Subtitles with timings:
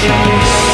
[0.00, 0.69] Show